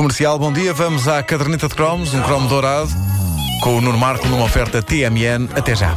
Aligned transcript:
Comercial, 0.00 0.38
bom 0.38 0.50
dia. 0.50 0.72
Vamos 0.72 1.06
à 1.06 1.22
caderneta 1.22 1.68
de 1.68 1.74
cromos, 1.74 2.14
um 2.14 2.22
cromo 2.22 2.48
dourado, 2.48 2.88
com 3.62 3.76
o 3.76 3.82
Nuno 3.82 3.98
Marco 3.98 4.26
numa 4.28 4.46
oferta 4.46 4.82
TMN. 4.82 5.50
Até 5.54 5.76
já. 5.76 5.94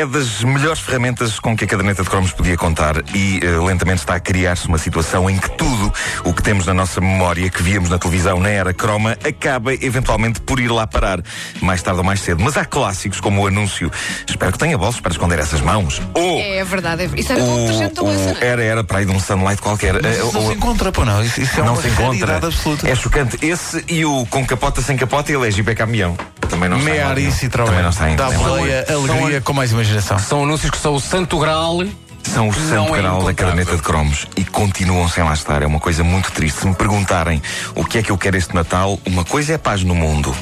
É 0.00 0.06
das 0.06 0.42
melhores 0.42 0.80
ferramentas 0.80 1.38
com 1.38 1.54
que 1.54 1.64
a 1.64 1.66
caderneta 1.66 2.02
de 2.02 2.08
cromos 2.08 2.32
podia 2.32 2.56
contar 2.56 2.96
e 3.14 3.38
eh, 3.42 3.46
lentamente 3.58 3.98
está 3.98 4.14
a 4.14 4.20
criar-se 4.20 4.66
uma 4.66 4.78
situação 4.78 5.28
em 5.28 5.36
que 5.36 5.50
tudo 5.50 5.92
o 6.24 6.32
que 6.32 6.42
temos 6.42 6.64
na 6.66 6.72
nossa 6.72 7.00
memória, 7.00 7.50
que 7.50 7.62
víamos 7.62 7.90
na 7.90 7.98
televisão 7.98 8.40
na 8.40 8.48
era 8.48 8.72
croma, 8.72 9.12
acaba 9.22 9.74
eventualmente 9.74 10.40
por 10.40 10.58
ir 10.58 10.68
lá 10.68 10.86
parar, 10.86 11.20
mais 11.60 11.82
tarde 11.82 11.98
ou 11.98 12.04
mais 12.04 12.20
cedo. 12.20 12.42
Mas 12.42 12.56
há 12.56 12.64
clássicos 12.64 13.20
como 13.20 13.42
o 13.42 13.46
anúncio 13.46 13.90
Espero 14.28 14.52
que 14.52 14.58
tenha 14.58 14.78
bolsos 14.78 15.00
para 15.00 15.12
esconder 15.12 15.38
essas 15.38 15.60
mãos. 15.60 16.00
Ou 16.14 16.38
É, 16.38 16.58
é 16.58 16.64
verdade. 16.64 17.02
é- 17.02 17.20
Isso 17.20 17.32
era 17.32 17.42
o, 17.42 17.46
louça, 17.46 17.90
o, 18.00 18.04
não 18.04 18.10
é? 18.40 18.46
era, 18.46 18.62
era 18.64 18.84
para 18.84 18.98
aí 18.98 19.04
de 19.04 19.12
um 19.12 19.20
sunlight 19.20 19.60
qualquer. 19.60 19.96
Eh, 19.96 20.18
Não 20.18 20.26
ou- 20.26 20.48
se 20.50 20.56
encontra, 20.56 20.90
pô, 20.92 21.04
não. 21.04 21.22
Isso, 21.22 21.40
isso 21.42 21.60
é 21.60 21.62
não 21.62 21.74
uma 21.74 21.82
se 21.82 21.88
encontra. 21.88 22.36
absoluta. 22.38 22.88
É 22.88 22.94
chocante. 22.94 23.38
Esse 23.44 23.84
e 23.88 24.04
o 24.04 24.24
com 24.26 24.46
capota 24.46 24.80
sem 24.80 24.96
capota 24.96 25.30
ele 25.30 25.46
é 25.46 25.70
é 25.70 25.74
caminhão. 25.74 26.16
Também 26.60 27.00
não 27.00 27.18
e 27.18 27.32
Citroën. 27.32 27.64
Também 27.64 27.82
não 27.82 27.90
está 27.90 28.10
em 28.10 28.16
Dá 28.16 28.30
boleia, 28.30 28.84
alegria 28.88 29.40
com 29.40 29.52
mais 29.54 29.72
imaginação. 29.72 30.18
São 30.18 30.44
anúncios 30.44 30.70
que 30.70 30.76
são 30.76 30.94
o 30.94 31.00
santo 31.00 31.38
grau. 31.38 31.80
São 32.22 32.48
o 32.48 32.52
santo 32.52 32.94
é 32.94 32.98
canal 32.98 33.22
da 33.24 33.32
encontrável. 33.32 33.34
caderneta 33.34 33.76
de 33.76 33.82
cromos 33.82 34.26
e 34.36 34.44
continuam 34.44 35.08
sem 35.08 35.24
lá 35.24 35.32
estar. 35.32 35.62
É 35.62 35.66
uma 35.66 35.80
coisa 35.80 36.04
muito 36.04 36.30
triste. 36.30 36.60
Se 36.60 36.66
me 36.66 36.74
perguntarem 36.74 37.42
o 37.74 37.84
que 37.84 37.98
é 37.98 38.02
que 38.02 38.10
eu 38.10 38.18
quero 38.18 38.36
este 38.36 38.54
Natal, 38.54 39.00
uma 39.06 39.24
coisa 39.24 39.52
é 39.52 39.54
a 39.54 39.58
paz 39.58 39.82
no 39.82 39.94
mundo 39.94 40.34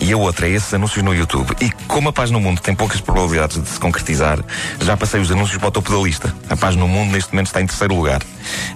e 0.00 0.12
a 0.12 0.16
outra 0.16 0.46
é 0.46 0.50
esses 0.50 0.72
anúncios 0.72 1.04
no 1.04 1.12
YouTube. 1.12 1.54
E 1.60 1.70
como 1.88 2.08
a 2.08 2.12
paz 2.12 2.30
no 2.30 2.40
mundo 2.40 2.60
tem 2.60 2.74
poucas 2.74 3.00
probabilidades 3.00 3.60
de 3.60 3.68
se 3.68 3.80
concretizar, 3.80 4.38
já 4.80 4.96
passei 4.96 5.20
os 5.20 5.30
anúncios 5.30 5.58
para 5.58 5.68
o 5.68 5.72
topo 5.72 5.90
da 5.90 5.98
lista. 5.98 6.34
A 6.48 6.56
paz 6.56 6.76
no 6.76 6.86
mundo 6.86 7.12
neste 7.12 7.32
momento 7.32 7.48
está 7.48 7.60
em 7.60 7.66
terceiro 7.66 7.94
lugar. 7.94 8.22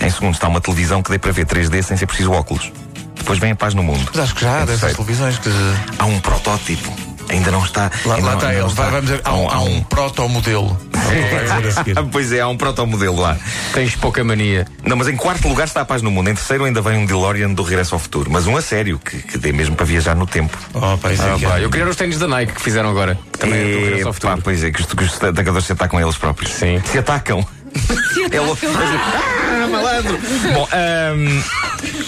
Em 0.00 0.10
segundo 0.10 0.34
está 0.34 0.48
uma 0.48 0.60
televisão 0.60 1.02
que 1.02 1.10
dê 1.10 1.18
para 1.18 1.30
ver 1.30 1.46
3D 1.46 1.82
sem 1.82 1.96
ser 1.96 2.06
preciso 2.06 2.32
óculos. 2.32 2.72
Depois 3.28 3.40
vem 3.40 3.50
a 3.52 3.56
paz 3.56 3.74
no 3.74 3.82
mundo. 3.82 4.10
Mas 4.14 4.24
acho 4.24 4.34
que 4.34 4.40
já 4.40 4.60
há 4.60 4.62
Em 4.62 4.64
dessas 4.64 4.94
televisões 4.94 5.38
que. 5.38 5.50
Há 5.98 6.06
um 6.06 6.18
protótipo. 6.18 6.90
Ainda 7.28 7.50
não 7.50 7.62
está. 7.62 7.90
Lá, 8.06 8.14
ainda 8.14 8.26
lá 8.26 8.32
não- 8.32 8.38
está 8.38 8.54
ele. 8.54 8.66
está. 8.66 8.82
vamos 8.84 9.02
dizer, 9.02 9.20
há 9.22 9.34
um, 9.34 9.50
há 9.50 9.60
um 9.60 9.82
protomodelo. 9.82 10.78
Pois 12.12 12.32
é, 12.32 12.40
há 12.40 12.48
um 12.48 12.56
protomodelo 12.56 13.18
lá. 13.20 13.36
Tens 13.72 13.94
pouca 13.96 14.22
mania. 14.24 14.66
Não, 14.82 14.94
mas 14.96 15.08
em 15.08 15.16
quarto 15.16 15.46
lugar 15.48 15.66
está 15.66 15.80
a 15.80 15.84
paz 15.84 16.00
no 16.02 16.10
mundo. 16.10 16.28
Em 16.30 16.34
terceiro 16.34 16.64
ainda 16.64 16.80
vem 16.82 16.98
um 16.98 17.06
DeLorean 17.06 17.50
do 17.52 17.62
Regresso 17.62 17.94
ao 17.94 17.98
Futuro. 17.98 18.30
Mas 18.30 18.46
um 18.46 18.56
a 18.56 18.62
sério, 18.62 18.98
que, 18.98 19.18
que 19.18 19.38
dê 19.38 19.50
mesmo 19.52 19.74
para 19.76 19.86
viajar 19.86 20.14
no 20.14 20.26
tempo. 20.26 20.56
Oh, 20.74 20.96
pá, 20.98 21.12
isso 21.12 21.22
é 21.22 21.32
Ah, 21.32 21.36
que 21.38 21.44
é. 21.44 21.48
pá, 21.48 21.60
eu 21.60 21.70
queria 21.70 21.86
os 21.88 21.96
ténis 21.96 22.18
da 22.18 22.26
Nike 22.28 22.52
que 22.54 22.60
fizeram 22.62 22.90
agora. 22.90 23.18
Também 23.38 23.58
é 23.58 23.64
do 23.72 23.80
regresso 23.84 24.04
ao 24.06 24.10
E, 24.10 24.14
futuro. 24.14 24.36
pá, 24.36 24.40
pois 24.42 24.64
é, 24.64 24.70
que 24.70 24.80
os, 24.80 24.86
que 24.86 25.04
os 25.04 25.22
atacadores 25.22 25.64
se 25.66 25.72
atacam 25.72 25.98
a 25.98 26.02
eles 26.02 26.16
próprios. 26.16 26.52
Sim. 26.52 26.80
Se 26.84 26.98
atacam. 26.98 27.46
É 28.30 28.40
louco. 28.40 28.60
Ah, 28.66 29.66
malandro! 29.68 30.18
Bom, 30.52 30.68
ahm, 30.72 31.42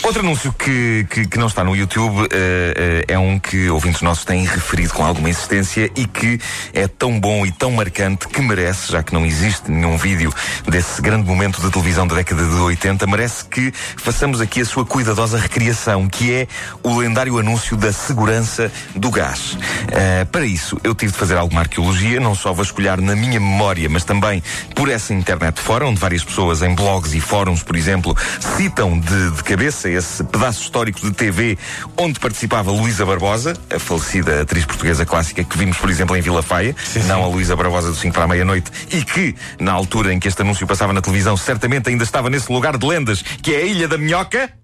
outro 0.03 0.21
anúncio 0.21 0.53
que, 0.53 1.07
que, 1.09 1.27
que 1.27 1.39
não 1.39 1.47
está 1.47 1.63
no 1.65 1.75
YouTube 1.75 2.29
eh, 2.33 3.05
eh, 3.09 3.15
é 3.15 3.19
um 3.19 3.39
que 3.39 3.71
ouvintes 3.71 4.03
nossos 4.03 4.25
têm 4.25 4.45
referido 4.45 4.93
com 4.93 5.05
alguma 5.05 5.31
insistência 5.31 5.91
e 5.97 6.07
que 6.07 6.39
é 6.75 6.87
tão 6.89 7.19
bom 7.19 7.47
e 7.47 7.53
tão 7.53 7.71
marcante 7.73 8.29
que 8.29 8.41
merece, 8.43 8.93
já 8.93 9.03
que 9.03 9.15
não 9.15 9.25
existe 9.25 9.71
nenhum 9.71 9.97
vídeo 9.97 10.33
desse 10.69 11.01
grande 11.01 11.27
momento 11.27 11.61
da 11.63 11.71
televisão 11.71 12.07
da 12.07 12.17
década 12.17 12.45
de 12.45 12.55
80, 12.55 13.07
merece 13.07 13.45
que 13.45 13.73
façamos 13.97 14.41
aqui 14.41 14.61
a 14.61 14.65
sua 14.65 14.85
cuidadosa 14.85 15.39
recriação, 15.39 16.09
que 16.09 16.33
é 16.33 16.49
o 16.83 16.99
lendário 16.99 17.39
anúncio 17.39 17.77
da 17.77 17.93
segurança 17.93 18.71
do 18.95 19.11
gás. 19.11 19.57
Eh, 19.91 20.25
para 20.27 20.45
isso, 20.45 20.77
eu 20.83 20.95
tive 20.95 21.13
de 21.13 21.19
fazer 21.19 21.37
alguma 21.37 21.61
arqueologia, 21.61 22.21
não 22.21 22.35
só 22.35 22.53
vasculhar 22.53 23.01
na 23.01 23.15
minha 23.15 23.41
memória, 23.41 23.89
mas 23.89 24.05
também 24.05 24.43
por 24.75 24.89
essa 24.89 25.15
internet 25.15 25.50
fora, 25.59 25.87
onde 25.87 25.99
várias 25.99 26.23
pessoas 26.23 26.63
em 26.63 26.75
blogs 26.75 27.15
e 27.15 27.21
fóruns, 27.21 27.63
por 27.63 27.75
exemplo, 27.75 28.17
citam 28.57 28.99
de, 28.99 29.31
de 29.31 29.43
cabeça 29.43 29.89
esse 29.89 30.23
pedaço 30.23 30.63
histórico 30.63 31.01
de 31.01 31.11
TV 31.13 31.59
onde 31.97 32.21
participava 32.21 32.71
Luísa 32.71 33.05
Barbosa, 33.05 33.57
a 33.75 33.79
falecida 33.79 34.43
atriz 34.43 34.65
portuguesa 34.65 35.05
clássica 35.05 35.43
que 35.43 35.59
vimos, 35.59 35.79
por 35.79 35.91
exemplo, 35.91 36.17
em 36.17 36.21
Vila 36.21 36.43
Faia, 36.43 36.77
não 37.07 37.25
a 37.25 37.27
Luísa 37.27 37.57
Barbosa 37.57 37.91
do 37.91 37.97
5 37.97 38.15
para 38.15 38.25
a 38.25 38.29
meia-noite, 38.29 38.71
e 38.93 39.03
que, 39.03 39.35
na 39.59 39.73
altura 39.73 40.13
em 40.13 40.19
que 40.19 40.29
este 40.29 40.43
anúncio 40.43 40.67
passava 40.67 40.93
na 40.93 41.01
televisão, 41.01 41.37
certamente 41.37 41.89
ainda 41.89 42.05
estava 42.05 42.31
nesse 42.31 42.53
lugar 42.53 42.77
de 42.77 42.87
lendas, 42.87 43.23
que 43.23 43.55
é 43.55 43.59
a 43.59 43.65
Ilha 43.65 43.89
da 43.89 43.99
Minhoca. 43.99 44.60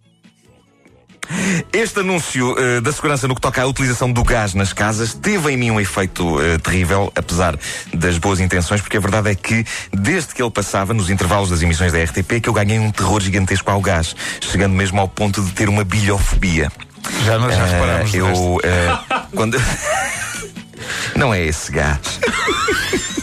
Este 1.72 2.00
anúncio 2.00 2.54
eh, 2.59 2.81
da 2.81 2.92
segurança 2.92 3.26
no 3.26 3.34
que 3.34 3.41
toca 3.41 3.60
à 3.62 3.66
utilização 3.66 4.10
do 4.10 4.22
gás 4.22 4.54
nas 4.54 4.72
casas 4.72 5.12
teve 5.14 5.50
em 5.53 5.56
mim 5.56 5.70
um 5.70 5.81
efeito 5.81 6.41
eh, 6.41 6.59
terrível, 6.59 7.12
apesar 7.16 7.59
das 7.92 8.19
boas 8.19 8.41
intenções, 8.41 8.81
porque 8.81 8.97
a 8.97 9.00
verdade 9.00 9.31
é 9.31 9.34
que, 9.34 9.65
desde 9.92 10.34
que 10.34 10.42
ele 10.42 10.50
passava, 10.50 10.94
nos 10.94 11.10
intervalos 11.10 11.50
das 11.50 11.62
emissões 11.62 11.92
da 11.92 12.03
RTP, 12.03 12.41
que 12.42 12.48
eu 12.48 12.53
ganhei 12.53 12.78
um 12.78 12.91
terror 12.91 13.20
gigantesco 13.20 13.70
ao 13.70 13.81
gás, 13.81 14.15
chegando 14.41 14.72
mesmo 14.75 15.00
ao 15.00 15.09
ponto 15.09 15.42
de 15.42 15.50
ter 15.53 15.69
uma 15.69 15.84
bilhofobia. 15.84 16.70
Já, 17.25 17.38
nós 17.38 17.54
já 17.54 17.66
Eh, 17.66 17.70
reparámos. 17.72 18.15
eu. 18.15 18.60
quando. 19.34 19.60
Não 21.16 21.32
é 21.32 21.44
esse 21.44 21.72
gás. 21.72 21.98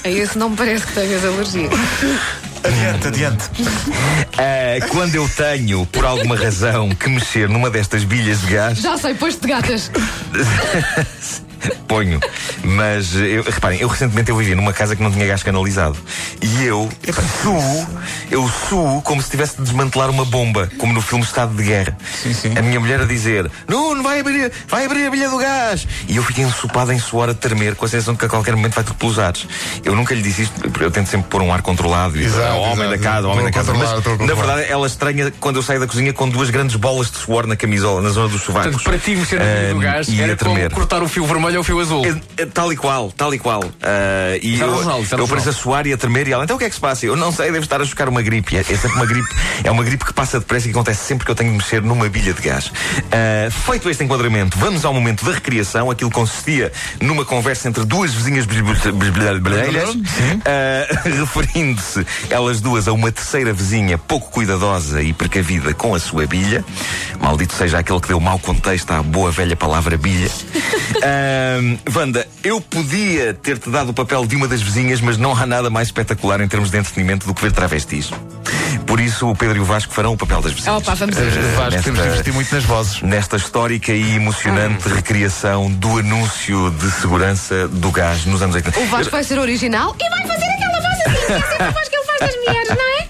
A 0.03 0.09
esse 0.09 0.37
não 0.37 0.49
me 0.49 0.57
parece 0.57 0.85
que 0.87 0.93
tenhas 0.93 1.23
alergia. 1.23 1.69
Adiante, 2.63 3.07
adiante. 3.07 3.43
Eh, 4.37 4.79
quando 4.89 5.15
eu 5.15 5.29
tenho, 5.29 5.85
por 5.87 6.05
alguma 6.05 6.35
razão, 6.35 6.89
que 6.89 7.09
mexer 7.09 7.49
numa 7.49 7.69
destas 7.69 8.03
bilhas 8.03 8.41
de 8.41 8.53
gás. 8.53 8.77
Já 8.79 8.97
sei, 8.97 9.13
pois 9.13 9.35
de 9.35 9.47
gatas. 9.47 9.91
Ponho. 11.87 12.19
Mas, 12.63 13.15
eu, 13.15 13.43
reparem, 13.43 13.79
eu 13.79 13.87
recentemente 13.87 14.29
eu 14.31 14.37
vivi 14.37 14.55
numa 14.55 14.73
casa 14.73 14.95
que 14.95 15.03
não 15.03 15.11
tinha 15.11 15.25
gás 15.25 15.43
canalizado. 15.43 15.97
E 16.41 16.63
eu 16.63 16.89
suo, 17.41 17.87
eu 18.31 18.49
suo 18.69 19.01
como 19.01 19.21
se 19.21 19.29
tivesse 19.29 19.57
de 19.57 19.63
desmantelar 19.63 20.09
uma 20.09 20.25
bomba, 20.25 20.69
como 20.77 20.93
no 20.93 21.01
filme 21.01 21.23
Estado 21.23 21.53
de 21.55 21.63
Guerra. 21.63 21.97
Sim, 22.21 22.33
sim. 22.33 22.57
A 22.57 22.61
minha 22.61 22.79
mulher 22.79 23.01
a 23.01 23.05
dizer, 23.05 23.49
Nuno, 23.67 24.01
vai 24.01 24.19
abrir, 24.19 24.51
vai 24.67 24.85
abrir 24.85 25.07
a 25.07 25.11
bilha 25.11 25.29
do 25.29 25.37
gás. 25.37 25.87
E 26.07 26.15
eu 26.15 26.23
fiquei 26.23 26.43
ensopado 26.43 26.91
em 26.91 26.99
suor 26.99 27.29
a 27.29 27.33
tremer, 27.33 27.75
com 27.75 27.85
a 27.85 27.87
sensação 27.89 28.13
de 28.13 28.19
que 28.19 28.25
a 28.25 28.29
qualquer 28.29 28.55
momento 28.55 28.73
vai 28.75 28.83
tudo 28.83 28.95
pelos 28.95 29.19
ares. 29.19 29.47
Eu 29.83 29.95
nunca 29.95 30.15
lhe 30.15 30.21
disse 30.21 30.43
isto, 30.43 30.61
porque 30.61 30.85
eu 30.85 30.91
tento 30.91 31.07
sempre 31.07 31.27
pôr 31.29 31.41
um 31.41 31.53
ar 31.53 31.61
controlado. 31.61 32.17
E 32.17 32.23
Exato, 32.23 32.47
ao 32.47 32.61
homem 32.61 32.85
exato. 32.85 32.89
da 32.89 32.97
casa, 32.97 33.27
ao 33.27 33.33
homem 33.33 33.51
da 33.51 33.59
Estou 33.59 33.75
casa. 33.75 34.03
Mas, 34.17 34.27
na 34.27 34.33
verdade, 34.33 34.65
ela 34.69 34.87
estranha 34.87 35.33
quando 35.39 35.57
eu 35.57 35.63
saio 35.63 35.79
da 35.79 35.87
cozinha 35.87 36.13
com 36.13 36.29
duas 36.29 36.49
grandes 36.49 36.75
bolas 36.75 37.11
de 37.11 37.17
suor 37.17 37.45
na 37.45 37.55
camisola, 37.55 38.01
na 38.01 38.09
zona 38.09 38.29
dos 38.29 38.41
sovacos. 38.41 38.71
Portanto, 38.71 38.83
para 38.83 38.97
ti 38.99 39.15
mexer 39.15 39.39
no 39.39 39.45
fio 39.45 39.75
do 39.75 39.79
gás 39.81 40.07
e 40.07 40.21
era 40.21 40.33
a 40.33 40.35
tremer. 40.35 40.69
como 40.69 40.75
cortar 40.75 41.03
o 41.03 41.07
fio 41.07 41.25
vermelho 41.25 41.55
ou 41.55 41.61
o 41.61 41.63
fio 41.63 41.79
azul. 41.79 42.05
É, 42.05 42.43
é, 42.43 42.45
tal 42.53 42.71
e 42.71 42.77
qual, 42.77 43.11
tal 43.11 43.33
e 43.33 43.39
qual. 43.39 43.63
Ah, 43.81 44.37
e 44.41 44.59
eu, 44.59 44.81
era 45.11 45.21
eu 45.21 45.27
pareço 45.27 45.49
a 45.49 45.53
suar 45.53 45.87
e 45.87 45.93
a 45.93 45.97
tremer 45.97 46.27
e 46.27 46.33
ela, 46.33 46.43
então 46.43 46.55
o 46.55 46.59
que 46.59 46.65
é 46.65 46.69
que 46.69 46.75
se 46.75 46.81
passa? 46.81 47.05
Eu 47.05 47.15
não 47.15 47.31
sei, 47.31 47.47
deve 47.47 47.65
estar 47.65 47.81
a 47.81 47.85
chocar 47.85 48.07
uma 48.07 48.21
gripe. 48.21 48.55
É, 48.55 48.59
é 48.59 48.63
sempre 48.63 48.91
uma 48.91 49.05
gripe, 49.05 49.27
é 49.63 49.71
uma 49.71 49.83
gripe 49.83 50.05
que 50.05 50.13
passa 50.13 50.39
depressa 50.39 50.67
e 50.67 50.71
que 50.71 50.77
acontece 50.77 51.03
sempre 51.03 51.25
que 51.25 51.31
eu 51.31 51.35
tenho 51.35 51.51
de 51.51 51.57
mexer 51.57 51.81
numa 51.81 52.07
bilha 52.07 52.33
de 52.33 52.41
gás. 52.41 52.71
Ah, 53.11 53.49
feito 53.49 53.89
este 53.89 54.03
enquadramento, 54.03 54.57
vamos 54.57 54.85
ao 54.85 54.93
momento 54.93 55.25
da 55.25 55.31
recriação. 55.31 55.89
Aquilo 55.89 56.11
consistia 56.11 56.71
numa 57.01 57.25
conversa 57.25 57.67
entre 57.67 57.83
duas 57.85 58.13
vizinhas 58.13 58.45
brasileiras, 58.45 59.89
ah, 60.45 61.09
referindo-se 61.09 62.05
elas 62.29 62.61
duas 62.61 62.87
a 62.87 62.93
uma 62.93 63.11
terceira 63.11 63.51
vizinha 63.51 63.97
pouco 63.97 64.29
cuidadosa 64.29 65.01
e 65.01 65.11
precavida 65.11 65.73
com 65.73 65.95
a 65.95 65.99
sua 65.99 66.27
bilha. 66.27 66.63
Maldito 67.19 67.53
seja 67.53 67.79
aquele 67.79 67.99
que 67.99 68.09
deu 68.09 68.19
mau 68.19 68.37
contexto 68.37 68.91
à 68.91 69.01
boa 69.01 69.31
velha 69.31 69.55
palavra 69.55 69.97
bilha. 69.97 70.29
Wanda, 71.95 72.27
eu 72.43 72.59
podia 72.59 73.33
ter-te 73.33 73.69
dado 73.69 73.89
o 73.89 73.93
papel 73.93 74.25
de 74.25 74.35
uma 74.35 74.47
das 74.47 74.61
vizinhas, 74.61 74.99
mas 74.99 75.17
não 75.17 75.31
há 75.35 75.45
nada 75.45 75.69
mais 75.69 75.87
espetacular 75.87 76.41
em 76.41 76.47
termos 76.47 76.69
de 76.69 76.77
entretenimento 76.77 77.25
do 77.25 77.33
que 77.33 77.41
ver 77.41 77.51
travestis. 77.51 78.11
Por 78.85 78.99
isso, 78.99 79.29
o 79.29 79.35
Pedro 79.35 79.57
e 79.57 79.59
o 79.61 79.65
Vasco 79.65 79.93
farão 79.93 80.13
o 80.13 80.17
papel 80.17 80.41
das 80.41 80.51
vizinhas. 80.51 80.81
Opa, 80.81 80.93
vamos 80.93 81.15
ver. 81.15 81.31
Vasco, 81.31 81.71
nesta- 81.71 81.81
temos 81.83 82.01
de 82.01 82.07
investir 82.09 82.33
muito 82.33 82.53
nas 82.53 82.63
vozes. 82.65 83.01
Nesta 83.01 83.37
histórica 83.37 83.93
e 83.93 84.15
emocionante 84.15 84.89
recriação 84.89 85.71
do 85.71 85.99
anúncio 85.99 86.69
de 86.71 86.91
segurança 86.91 87.67
do 87.69 87.89
gás 87.91 88.25
nos 88.25 88.41
anos 88.41 88.55
80. 88.55 88.77
O 88.79 88.85
Vasco 88.87 89.11
vai 89.11 89.23
ser 89.23 89.39
original 89.39 89.95
e 89.99 90.09
vai 90.09 90.27
fazer 90.27 90.45
aquela 90.45 90.81
voz 90.81 90.85
assim, 91.07 91.25
que 91.25 91.31
é 91.33 91.41
sempre 91.41 91.63
a 91.63 91.71
voz 91.71 91.87
que 91.89 91.95
ele 91.95 92.05
faz 92.05 92.19
das 92.19 92.35
mulheres, 92.35 92.69
não 92.69 92.99
é? 92.99 93.07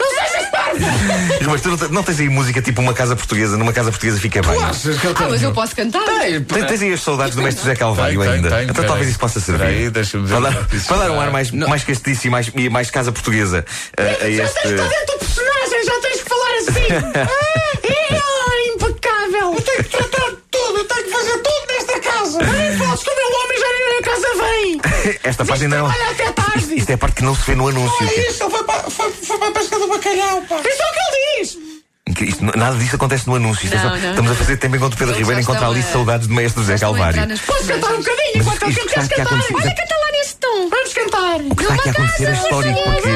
Não 0.00 0.10
sejas 0.10 0.48
parvo! 0.50 1.11
Mas 1.50 1.60
tu 1.60 1.68
não 1.70 1.76
te- 1.76 1.88
não 1.92 2.02
tens 2.02 2.20
aí 2.20 2.28
música 2.28 2.60
tipo 2.62 2.80
uma 2.80 2.92
casa 2.94 3.14
portuguesa? 3.16 3.56
Numa 3.56 3.72
casa 3.72 3.90
portuguesa 3.90 4.18
fica 4.20 4.40
bem. 4.42 4.58
Ah, 4.62 4.72
mas 5.28 5.42
eu 5.42 5.52
posso 5.52 5.74
cantar. 5.76 6.02
Tem- 6.04 6.40
Tens 6.42 6.82
aí 6.82 6.92
as 6.92 7.00
saudades 7.02 7.34
do 7.34 7.42
mestre 7.42 7.62
José 7.64 7.76
Calvário 7.76 8.18
Tem, 8.20 8.28
tem, 8.28 8.36
ainda. 8.36 8.48
tem, 8.50 8.62
então 8.64 8.74
peraí. 8.74 8.88
talvez 8.88 9.08
isso 9.10 9.18
possa 9.18 9.40
servir. 9.40 9.64
Peraí, 9.64 9.90
deixa-me 9.90 10.26
ver 10.26 10.40
para, 10.40 10.50
dar, 10.50 10.66
que 10.68 10.76
isso 10.76 10.86
para 10.86 10.96
dar 10.98 11.10
um 11.10 11.20
ar 11.20 11.30
mais, 11.30 11.50
mais 11.50 11.84
castiço 11.84 12.26
e 12.26 12.30
mais, 12.30 12.50
e 12.54 12.68
mais 12.68 12.90
casa 12.90 13.12
portuguesa 13.12 13.64
a, 13.96 14.02
a 14.02 14.28
este. 14.28 14.68
dentro 14.68 14.86
do 15.06 15.18
personagem, 15.18 15.84
já 15.84 16.00
tens 16.00 16.22
que 16.22 16.28
falar 16.28 16.52
assim. 16.58 16.86
ah, 17.22 18.52
é 18.52 18.68
impecável. 18.74 19.54
Eu 19.54 19.60
tenho 19.62 19.84
que 19.84 19.90
tratar 19.96 20.30
de 20.30 20.36
tudo, 20.50 20.78
eu 20.78 20.84
tenho 20.84 21.04
que 21.04 21.10
fazer 21.10 21.38
tudo 21.38 21.66
nesta 21.68 22.00
casa. 22.00 22.38
Nem 22.42 22.78
posso 22.78 23.04
que 23.04 23.10
o 23.10 23.16
meu 23.16 23.40
homem 23.40 23.58
já 23.58 23.66
nem 23.72 23.96
na 23.96 24.02
casa 24.02 24.28
vem. 24.42 25.18
esta 25.24 25.44
página 25.44 25.76
não. 25.76 25.88
trabalha 25.88 26.10
até 26.10 26.32
tarde. 26.32 26.58
Isto, 26.58 26.74
isto 26.74 26.90
é 26.90 26.94
a 26.94 26.98
parte 26.98 27.14
que 27.16 27.22
não 27.24 27.34
se 27.34 27.42
vê 27.46 27.54
no 27.54 27.68
anúncio. 27.68 28.06
É 28.08 28.28
isso, 28.30 28.42
ele 28.44 28.50
foi 28.50 28.64
para, 28.64 28.90
foi, 28.90 29.12
foi 29.42 29.50
para 29.52 29.60
a 29.60 29.64
pesca 29.64 29.78
do 29.78 29.88
bacalhau, 29.88 30.42
pá. 30.42 30.56
Isso 30.60 30.82
é 30.82 30.86
o 30.86 30.92
que 30.92 30.98
ele 31.00 31.44
diz. 31.44 31.58
Que 32.16 32.24
isto- 32.24 32.44
nada 32.58 32.76
disso 32.76 32.96
acontece 32.96 33.26
no 33.26 33.36
anúncio. 33.36 33.72
É 33.72 33.76
Não, 33.76 33.90
não. 33.96 34.10
Estamos 34.10 34.30
a 34.32 34.34
fazer 34.34 34.56
tempo 34.58 34.76
enquanto 34.76 34.96
Pedro 34.96 35.14
Ribeiro 35.14 35.40
encontra 35.40 35.66
ali 35.66 35.80
a- 35.80 35.82
saudades 35.82 36.26
de 36.28 36.34
Maestro 36.34 36.62
José 36.62 36.78
Calvário. 36.78 37.26
nas 37.26 37.40
Podes 37.40 37.66
cantar 37.66 37.92
um 37.94 37.98
bocadinho 37.98 38.32
enquanto 38.36 38.62
ele 38.62 38.70
está 38.72 38.86
queres 38.86 39.08
cantar. 39.08 39.22
acontecer. 39.22 39.54
Olha, 39.54 39.74
canta 39.74 39.94
lá 39.96 40.12
nesse 40.12 40.36
tom. 40.36 40.68
Vamos 40.68 40.92
cantar. 40.92 41.36
O 41.40 41.56
que 41.56 41.62
está 41.62 41.74
aqui 41.74 41.88
a 41.88 41.92
acontecer 41.92 42.28
é 42.28 42.32
histórico 42.32 42.82
porque 42.82 43.08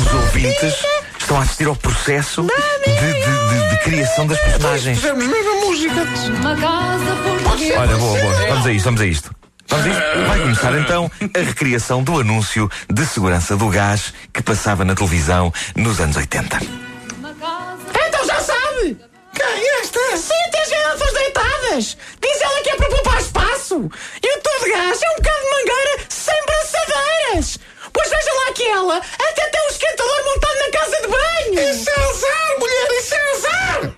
os 0.00 0.14
ouvintes 0.14 0.74
estão 1.18 1.38
a 1.38 1.42
assistir 1.42 1.66
ao 1.66 1.76
processo 1.76 2.42
de, 2.42 2.92
de- 2.92 3.12
de- 3.12 3.70
de 3.70 3.78
criação 3.84 4.26
das 4.26 4.38
personagens. 4.40 4.98
Fizemos 4.98 5.24
mesmo 5.26 5.50
a 5.50 5.64
música. 5.66 6.02
Uma 6.40 6.56
casa 6.56 7.16
portuguesa. 7.22 7.80
Olha, 7.80 7.96
boa, 7.96 8.20
boa. 8.20 8.46
Vamos 8.48 8.66
a 8.66 8.72
isto, 8.72 8.84
vamos 8.84 9.00
a 9.00 9.06
isto. 9.06 9.30
Vamos 9.68 9.96
a. 9.96 10.24
Vai 10.26 10.40
começar 10.40 10.78
então 10.78 11.10
a 11.34 11.38
recriação 11.40 12.02
do 12.02 12.20
anúncio 12.20 12.70
de 12.92 13.04
segurança 13.06 13.56
do 13.56 13.68
gás 13.68 14.12
que 14.32 14.42
passava 14.42 14.84
na 14.84 14.94
televisão 14.94 15.52
nos 15.74 16.00
anos 16.00 16.16
80. 16.16 16.58
Então 16.58 18.26
já 18.26 18.40
sabe. 18.40 18.96
Quem 19.34 19.80
esta? 19.80 20.16
Sim, 20.16 20.50
tem 20.50 20.60
as 20.62 20.70
garrafas 20.70 21.12
deitadas. 21.12 21.96
Diz 22.22 22.40
ela 22.40 22.62
que 22.62 22.70
é 22.70 22.76
para 22.76 22.88
poupar 22.88 23.20
espaço. 23.20 23.90
E 24.22 24.38
o 24.38 24.40
tubo 24.40 24.64
de 24.64 24.70
gás 24.70 25.02
é 25.02 25.10
um 25.10 25.16
bocado 25.16 25.40
de 25.42 25.50
mangueira 25.50 26.06
sem 26.08 26.46
braçadeiras. 26.46 27.58
Pois 27.92 28.10
veja 28.10 28.32
lá 28.34 28.52
que 28.52 28.66
ela 28.66 28.96
até 28.96 29.48
tem 29.48 29.60
um 29.62 29.70
esquentador 29.70 30.24
montado 30.24 30.58
na 30.58 30.70
casa 30.78 30.96
de 31.02 31.08
banho. 31.08 31.70
Isso 31.70 31.90
é 31.90 32.00
azar, 32.00 32.58
mulher, 32.58 32.88
isso 32.98 33.14
é 33.14 33.30
azar. 33.32 33.94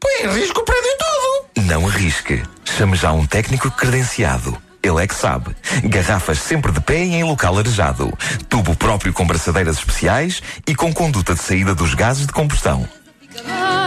Põe 0.00 0.22
em 0.22 0.40
risco 0.40 0.60
o 0.60 0.64
prédio 0.64 0.90
todo. 0.98 1.66
Não 1.66 1.86
arrisque. 1.88 2.42
Chame 2.64 2.96
já 2.96 3.12
um 3.12 3.26
técnico 3.26 3.70
credenciado. 3.70 4.60
Ele 4.84 5.02
é 5.02 5.06
que 5.06 5.14
sabe. 5.14 5.50
Garrafas 5.84 6.38
sempre 6.38 6.70
de 6.70 6.80
pé 6.80 6.98
e 7.04 7.14
em 7.14 7.24
local 7.24 7.58
arejado. 7.58 8.12
Tubo 8.48 8.76
próprio 8.76 9.12
com 9.12 9.26
braçadeiras 9.26 9.78
especiais 9.78 10.42
e 10.66 10.74
com 10.74 10.92
conduta 10.92 11.34
de 11.34 11.40
saída 11.40 11.74
dos 11.74 11.94
gases 11.94 12.26
de 12.26 12.32
combustão. 12.32 12.86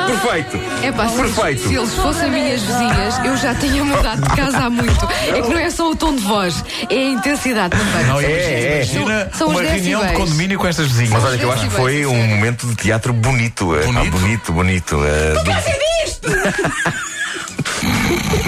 Perfeito! 0.08 0.60
É 0.84 0.92
pá, 0.92 1.08
se, 1.08 1.16
Perfeito. 1.18 1.68
se 1.68 1.76
eles 1.76 1.94
fossem 1.96 2.32
minhas 2.32 2.62
vizinhas, 2.62 3.26
eu 3.26 3.36
já 3.38 3.54
tinha 3.56 3.84
mudado 3.84 4.22
de 4.22 4.36
casa 4.36 4.58
há 4.58 4.70
muito. 4.70 5.06
É 5.28 5.42
que 5.42 5.50
não 5.50 5.58
é 5.60 5.70
só 5.70 5.92
o 5.92 5.96
tom 5.96 6.16
de 6.16 6.22
voz, 6.24 6.64
é 6.90 6.96
a 6.96 7.04
intensidade 7.10 7.78
também. 7.78 8.06
Não, 8.08 8.20
É, 8.20 8.26
é. 8.26 8.76
Imagina 8.84 9.30
São- 9.32 9.38
são 9.40 9.48
uma 9.50 9.62
reunião 9.62 10.00
de 10.02 10.06
decibéis. 10.08 10.18
condomínio 10.30 10.58
com 10.60 10.68
estas 10.68 10.88
vizinhas. 10.88 11.12
Mas 11.12 11.24
olha 11.26 11.38
que 11.38 11.44
eu 11.44 11.52
acho 11.52 11.64
que 11.66 11.70
foi 11.76 12.06
um 12.06 12.24
momento 12.28 12.66
de 12.68 12.76
teatro 12.76 13.12
bonito. 13.14 13.66
Bonito? 13.68 13.94
pá, 13.94 14.04
bonito, 14.06 14.52
bonito. 14.54 14.98
eh, 15.06 15.34
do- 15.44 15.52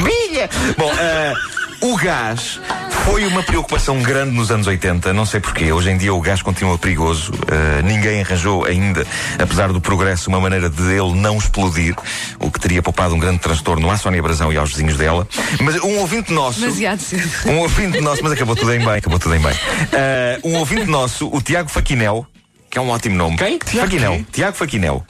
Bilha! 0.04 0.50
Bom, 0.78 0.92
eh, 0.98 1.34
o 1.82 1.96
gás 1.98 2.60
foi 3.06 3.26
uma 3.26 3.42
preocupação 3.42 4.02
grande 4.02 4.36
nos 4.36 4.52
anos 4.52 4.68
80, 4.68 5.14
não 5.14 5.26
sei 5.26 5.40
porquê. 5.40 5.72
Hoje 5.72 5.90
em 5.90 5.98
dia 5.98 6.14
o 6.14 6.20
gás 6.22 6.42
continua 6.42 6.78
perigoso. 6.78 7.32
eh, 7.48 7.82
ninguém 7.84 8.22
arranjou 8.22 8.66
ainda, 8.66 9.06
apesar 9.42 9.72
do 9.72 9.80
progresso, 9.82 10.30
uma 10.30 10.40
maneira 10.40 10.70
de 10.70 10.84
ele 10.84 11.14
não 11.14 11.38
explodir, 11.38 11.96
o 12.40 12.52
que 12.52 12.60
teria 12.60 12.82
poupado 12.82 13.16
um 13.16 13.20
grande 13.20 13.40
transtorno 13.40 13.90
à 13.90 13.98
Sónia 13.98 14.22
Brasão 14.22 14.52
e 14.52 14.58
aos 14.58 14.70
vizinhos 14.72 14.98
dela. 14.98 15.28
Mas 15.62 15.76
um 15.82 15.98
ouvinte 16.00 16.32
nosso. 16.34 16.60
Demasiado 16.60 17.00
cedo. 17.00 17.30
Um 17.48 17.60
ouvinte 17.60 18.02
nosso, 18.02 18.22
mas 18.24 18.34
acabou 18.34 18.56
tudo 18.56 18.74
em 18.74 18.80
bem, 18.80 18.90
acabou 18.96 19.18
tudo 19.20 19.36
em 19.36 19.40
bem. 19.40 19.54
Eh, 19.92 20.40
um 20.44 20.56
ouvinte 20.58 20.86
nosso, 20.86 21.28
o 21.34 21.42
Tiago 21.42 21.70
Faquinel, 21.70 22.28
que 22.70 22.78
é 22.78 22.82
um 22.82 22.90
ótimo 22.90 23.16
nome. 23.16 23.38
Quem? 23.38 23.60
Faquinel. 23.60 24.12
quem? 24.12 24.24
Tiago 24.32 24.56
Faquinel. 24.56 25.04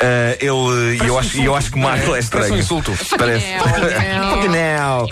Eh, 0.00 0.38
ele, 0.40 0.98
e 1.02 1.06
eu 1.06 1.18
acho, 1.18 1.40
eu 1.40 1.54
acho 1.54 1.70
que 1.70 1.78
Marco 1.78 2.14
é 2.14 2.18
estranho. 2.18 2.48
Parece 2.48 2.52
um 2.52 2.58
insulto. 2.58 2.92
Parece. 3.16 3.46
Faquinel. 3.58 5.08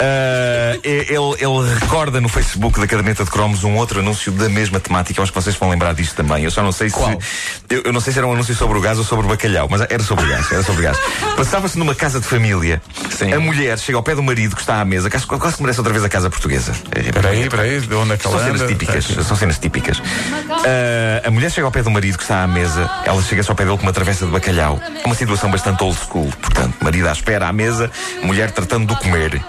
Eh, 0.00 0.80
ele, 0.82 1.34
ele 1.38 1.74
recorda 1.80 2.20
no 2.20 2.28
Facebook 2.28 2.78
da 2.80 2.86
Caderneta 2.86 3.24
de 3.24 3.30
Cromos 3.30 3.64
um 3.64 3.76
outro 3.76 4.00
anúncio 4.00 4.30
da 4.32 4.48
mesma 4.48 4.78
temática. 4.78 5.20
Eu 5.20 5.22
acho 5.22 5.32
que 5.32 5.40
vocês 5.40 5.56
vão 5.56 5.70
lembrar 5.70 5.94
disto 5.94 6.14
também. 6.14 6.44
Eu 6.44 6.50
só 6.50 6.62
não 6.62 6.72
sei 6.72 6.90
Qual? 6.90 7.10
se. 7.20 7.74
Eu, 7.74 7.82
eu 7.86 7.92
não 7.92 8.00
sei 8.00 8.12
se 8.12 8.18
era 8.18 8.26
um 8.26 8.32
anúncio 8.32 8.54
sobre 8.54 8.78
o 8.78 8.80
gás 8.80 8.98
ou 8.98 9.04
sobre 9.04 9.26
o 9.26 9.28
bacalhau, 9.28 9.68
mas 9.70 9.80
era 9.80 10.02
sobre 10.02 10.24
o 10.24 10.28
gás. 10.28 10.50
Era 10.52 10.62
sobre 10.62 10.82
o 10.82 10.84
gás. 10.84 10.98
Passava-se 11.36 11.78
numa 11.78 11.94
casa 11.94 12.20
de 12.20 12.26
família. 12.26 12.82
Sim. 13.10 13.32
A 13.32 13.40
mulher 13.40 13.78
chega 13.78 13.96
ao 13.96 14.02
pé 14.02 14.14
do 14.14 14.22
marido 14.22 14.54
que 14.54 14.60
está 14.60 14.80
à 14.80 14.84
mesa, 14.84 15.08
que 15.08 15.18
quase 15.26 15.56
que 15.56 15.62
merece 15.62 15.80
outra 15.80 15.92
vez 15.92 16.04
a 16.04 16.08
casa 16.08 16.28
portuguesa. 16.30 16.72
Espera 16.94 17.30
aí, 17.30 17.42
espera 17.42 17.62
aí, 17.62 17.80
de 17.80 17.94
onde 17.94 18.12
é 18.12 18.16
que 18.16 18.22
São 18.22 18.32
ela 18.32 18.44
cenas 18.44 18.68
típicas, 18.68 19.06
Tá 19.06 19.22
são 19.22 19.36
cenas 19.36 19.58
típicas. 19.58 20.02
Ah, 20.50 21.26
a 21.26 21.30
mulher 21.30 21.50
chega 21.50 21.66
ao 21.66 21.72
pé 21.72 21.82
do 21.82 21.90
marido 21.90 22.16
que 22.16 22.22
está 22.22 22.42
à 22.42 22.46
mesa, 22.46 22.90
ela 23.04 23.22
chega-se 23.22 23.50
ao 23.50 23.56
pé 23.56 23.64
dele 23.64 23.76
com 23.76 23.82
uma 23.82 23.92
travessa 23.92 24.25
de 24.26 24.32
bacalhau. 24.32 24.80
Uma 25.04 25.14
situação 25.14 25.50
bastante 25.50 25.82
old 25.82 25.98
school, 25.98 26.30
portanto, 26.40 26.76
marido 26.82 27.08
à 27.08 27.12
espera 27.12 27.48
à 27.48 27.52
mesa, 27.52 27.90
mulher 28.22 28.50
tratando 28.50 28.94
de 28.94 29.00
comer. 29.00 29.42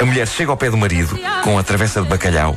A 0.00 0.04
mulher 0.04 0.26
chega 0.26 0.50
ao 0.50 0.56
pé 0.56 0.70
do 0.70 0.76
marido 0.76 1.18
com 1.42 1.58
a 1.58 1.62
travessa 1.62 2.02
de 2.02 2.08
bacalhau 2.08 2.56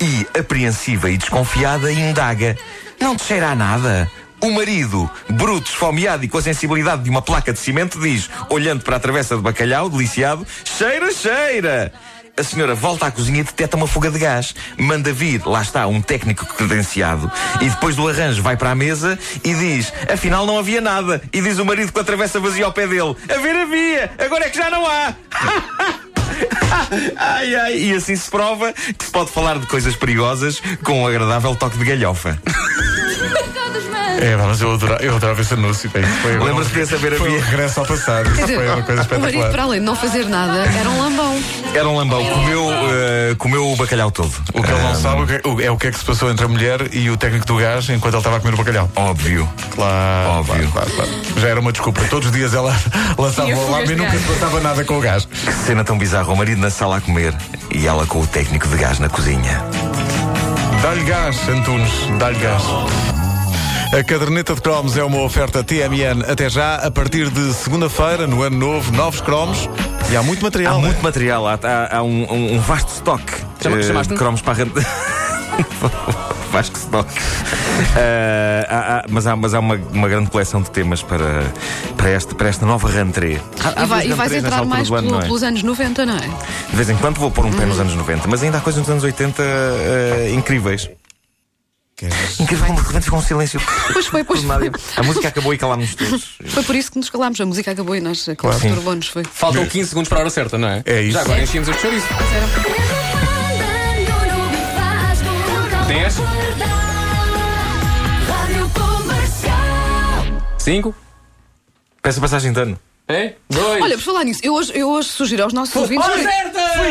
e, 0.00 0.26
apreensiva 0.38 1.10
e 1.10 1.16
desconfiada, 1.16 1.90
indaga: 1.92 2.56
Não 3.00 3.16
te 3.16 3.24
cheira 3.24 3.48
a 3.48 3.54
nada? 3.54 4.10
O 4.40 4.50
marido, 4.50 5.10
bruto, 5.30 5.70
esfomeado 5.70 6.24
e 6.24 6.28
com 6.28 6.38
a 6.38 6.42
sensibilidade 6.42 7.02
de 7.02 7.10
uma 7.10 7.22
placa 7.22 7.52
de 7.52 7.58
cimento, 7.58 7.98
diz, 7.98 8.30
olhando 8.50 8.84
para 8.84 8.96
a 8.96 9.00
travessa 9.00 9.34
de 9.34 9.42
bacalhau, 9.42 9.88
deliciado: 9.88 10.46
Cheira, 10.64 11.10
cheira! 11.12 11.92
A 12.38 12.42
senhora 12.42 12.74
volta 12.74 13.06
à 13.06 13.10
cozinha 13.10 13.40
e 13.40 13.42
detecta 13.42 13.78
uma 13.78 13.86
fuga 13.86 14.10
de 14.10 14.18
gás. 14.18 14.54
Manda 14.76 15.10
vir, 15.10 15.40
lá 15.46 15.62
está, 15.62 15.86
um 15.86 16.02
técnico 16.02 16.44
credenciado. 16.44 17.32
E 17.62 17.70
depois 17.70 17.96
do 17.96 18.06
arranjo 18.06 18.42
vai 18.42 18.58
para 18.58 18.72
a 18.72 18.74
mesa 18.74 19.18
e 19.42 19.54
diz: 19.54 19.90
Afinal 20.12 20.44
não 20.44 20.58
havia 20.58 20.82
nada. 20.82 21.22
E 21.32 21.40
diz 21.40 21.58
o 21.58 21.64
marido 21.64 21.92
com 21.92 22.00
a 22.00 22.04
travessa 22.04 22.38
vazia 22.38 22.66
ao 22.66 22.72
pé 22.74 22.86
dele: 22.86 23.16
A 23.26 23.38
ver 23.38 23.56
havia, 23.56 24.10
agora 24.18 24.44
é 24.44 24.50
que 24.50 24.58
já 24.58 24.68
não 24.68 24.84
há. 24.84 25.14
ai, 27.16 27.54
ai, 27.54 27.78
e 27.78 27.94
assim 27.94 28.14
se 28.14 28.30
prova 28.30 28.70
que 28.72 29.04
se 29.06 29.10
pode 29.10 29.30
falar 29.30 29.58
de 29.58 29.66
coisas 29.66 29.96
perigosas 29.96 30.60
com 30.84 31.04
um 31.04 31.06
agradável 31.06 31.56
toque 31.56 31.78
de 31.78 31.86
galhofa. 31.86 32.38
É, 34.20 34.36
mas 34.36 34.60
eu 34.60 34.72
adorava, 34.72 35.02
eu 35.02 35.16
adorava 35.16 35.40
esse 35.40 35.54
anúncio. 35.54 35.90
bem, 35.90 36.02
foi- 36.22 36.38
Lembras-te 36.38 36.72
desse 36.74 36.94
a 36.94 36.96
havia? 36.96 37.10
regresso 37.44 37.80
ao 37.80 37.86
passado. 37.86 38.28
Isso 38.30 38.40
dizer, 38.40 38.56
foi 38.56 38.66
uma 38.68 38.82
coisa 38.82 39.02
o 39.02 39.04
marido, 39.04 39.26
espetacular. 39.26 39.50
para 39.50 39.62
além 39.64 39.80
de 39.80 39.86
não 39.86 39.96
fazer 39.96 40.24
nada, 40.26 40.58
era 40.78 40.88
um 40.90 41.00
lambão. 41.00 41.38
Era 41.74 41.88
um 41.88 41.96
lambão, 41.96 42.24
comeu, 42.24 42.70
eh, 42.72 43.34
comeu 43.38 43.66
o 43.72 43.76
bacalhau 43.76 44.10
todo. 44.10 44.32
O 44.54 44.62
que 44.62 44.70
ele 44.70 44.80
não 44.82 44.92
Ah, 44.92 44.94
sabe 44.94 45.40
o- 45.44 45.60
é 45.60 45.70
o 45.70 45.76
que 45.76 45.88
é 45.88 45.90
que 45.90 45.98
se 45.98 46.04
passou 46.04 46.30
entre 46.30 46.44
a 46.44 46.48
mulher 46.48 46.94
e 46.94 47.10
o 47.10 47.16
técnico 47.16 47.46
do 47.46 47.56
gás 47.56 47.88
enquanto 47.90 48.14
ele 48.14 48.18
estava 48.20 48.36
a 48.36 48.40
comer 48.40 48.54
o 48.54 48.56
bacalhau. 48.56 48.90
Óbvio. 48.96 49.48
Claro, 49.74 50.30
Óbvio. 50.30 50.68
claro, 50.72 50.90
claro, 50.90 51.10
claro. 51.10 51.40
Já 51.40 51.48
era 51.48 51.60
uma 51.60 51.72
desculpa. 51.72 52.02
Todos 52.08 52.26
os 52.28 52.32
dias 52.32 52.54
ela 52.54 52.74
lançava 53.18 53.48
o 53.50 53.66
alarme 53.68 53.84
e 53.84 53.88
de 53.88 53.96
nunca 53.96 54.18
se 54.18 54.24
passava 54.24 54.60
nada 54.60 54.84
com 54.84 54.96
o 54.98 55.00
gás. 55.00 55.26
Que 55.26 55.52
cena 55.52 55.84
tão 55.84 55.98
bizarra. 55.98 56.32
O 56.32 56.36
marido 56.36 56.60
na 56.60 56.70
sala 56.70 56.96
a 56.96 57.00
comer 57.00 57.34
e 57.70 57.86
ela 57.86 58.06
com 58.06 58.20
o 58.20 58.26
técnico 58.26 58.66
de 58.68 58.76
gás 58.78 58.98
na 58.98 59.08
cozinha. 59.08 59.62
Dá-lhe 60.82 61.04
gás, 61.04 61.36
Antunes, 61.48 61.90
dá-lhe 62.18 62.38
gás. 62.38 62.62
A 63.92 64.02
caderneta 64.04 64.54
de 64.54 64.60
cromos 64.60 64.96
é 64.96 65.04
uma 65.04 65.22
oferta 65.22 65.62
TMN 65.64 66.22
até 66.28 66.50
já, 66.50 66.76
a 66.76 66.90
partir 66.90 67.30
de 67.30 67.52
segunda-feira, 67.54 68.26
no 68.26 68.42
ano 68.42 68.56
novo, 68.56 68.92
novos 68.92 69.20
cromos. 69.20 69.68
E 70.10 70.16
há 70.16 70.22
muito 70.22 70.42
material. 70.42 70.74
Há 70.74 70.78
né? 70.78 70.86
muito 70.88 71.02
material, 71.02 71.46
há, 71.46 71.58
há- 71.62 71.96
há 71.98 72.02
um, 72.02 72.24
um- 72.30 72.54
um 72.56 72.60
vasto 72.60 72.92
estoque 72.92 73.32
Chama- 73.62 73.82
chamaste-me? 73.82 74.16
de 74.18 74.22
cromos 74.22 74.42
para 74.42 74.52
a 74.52 74.56
rede. 74.56 74.72
vasto 76.52 76.76
estoque. 76.76 77.12
Eh, 77.96 78.66
há- 78.68 78.98
há- 78.98 79.04
mas 79.08 79.26
há, 79.26 79.34
mas 79.36 79.54
há 79.54 79.60
uma, 79.60 79.76
uma 79.92 80.08
grande 80.08 80.30
coleção 80.30 80.60
de 80.60 80.70
temas 80.70 81.02
para, 81.02 81.44
para, 81.96 82.10
este, 82.10 82.34
para 82.34 82.48
esta 82.48 82.66
nova 82.66 82.88
rentrée. 82.90 83.40
Há- 83.64 83.82
E, 83.82 83.86
vai- 83.86 84.06
e 84.08 84.12
vais 84.12 84.32
entrar 84.32 84.64
mais 84.64 84.88
ano, 84.90 84.98
pelo- 85.00 85.12
não 85.12 85.20
é? 85.20 85.22
pelos 85.24 85.42
anos 85.42 85.62
90, 85.62 86.04
não 86.04 86.16
é? 86.16 86.28
De 86.70 86.76
vez 86.76 86.90
em 86.90 86.96
quando 86.96 87.18
vou 87.18 87.30
pôr 87.30 87.46
um 87.46 87.52
pé 87.52 87.64
nos 87.64 87.80
anos 87.80 87.94
90, 87.94 88.28
mas 88.28 88.42
ainda 88.42 88.58
há 88.58 88.60
coisas 88.60 88.80
nos 88.80 88.90
anos 88.90 89.04
80 89.04 89.42
eh, 89.42 90.32
incríveis. 90.34 90.88
Incrível 92.38 92.66
como 92.66 92.78
de 92.78 92.86
repente 92.88 93.04
ficou 93.04 93.18
um 93.18 93.22
silêncio. 93.22 93.58
Pois 93.90 94.06
foi, 94.06 94.22
pois 94.22 94.42
foi. 94.42 94.70
A 94.98 95.02
música 95.02 95.28
acabou 95.28 95.54
e 95.54 95.58
calámos 95.58 95.94
todos. 95.94 96.36
Foi 96.46 96.62
por 96.62 96.74
isso 96.76 96.92
que 96.92 96.98
nos 96.98 97.08
calámos. 97.08 97.40
A 97.40 97.46
música 97.46 97.70
acabou 97.70 97.96
e 97.96 98.00
nós 98.02 98.28
a 98.28 98.36
Claro. 98.36 98.60
perturbou-nos. 98.60 99.08
Foi. 99.08 99.24
Faltam 99.24 99.64
15 99.66 99.88
segundos 99.88 100.08
para 100.10 100.18
a 100.18 100.20
hora 100.20 100.30
certa, 100.30 100.58
não 100.58 100.68
é? 100.68 100.82
É 100.84 101.00
isso. 101.00 101.12
Já 101.12 101.22
agora 101.22 101.42
enchemos 101.42 101.68
este 101.68 101.80
chouriço. 101.80 102.06
10, 105.88 106.14
5, 110.58 110.94
Peça 112.02 112.20
passagem 112.20 112.52
de 112.52 112.60
ano. 112.60 112.78
é, 113.08 113.34
2. 113.48 113.82
Olha, 113.82 113.96
por 113.96 114.04
falar 114.04 114.24
nisso, 114.24 114.40
eu 114.42 114.52
hoje, 114.54 114.72
eu 114.74 114.88
hoje 114.90 115.08
sugiro 115.08 115.44
aos 115.44 115.52
nossos 115.52 115.74
ouvintes. 115.76 116.06
Feliz 116.06 116.24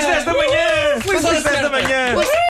10 0.06 0.26
da 0.26 0.34
manhã! 0.34 1.02
Feliz 1.02 1.44
10 1.44 1.44
da 1.62 1.70
manhã! 1.70 2.16